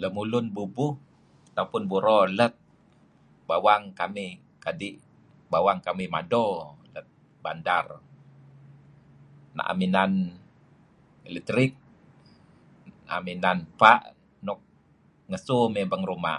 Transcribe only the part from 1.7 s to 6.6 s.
buro lat bawang kamih kadi' bawang kamih mado